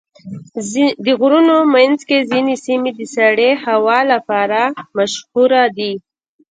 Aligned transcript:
د 1.05 1.07
غرونو 1.19 1.57
منځ 1.75 1.99
کې 2.07 2.27
ځینې 2.31 2.55
سیمې 2.65 2.91
د 2.99 3.01
سړې 3.15 3.49
هوا 3.65 3.99
لپاره 4.11 4.59
مشهوره 4.97 5.63
دي. 5.77 5.93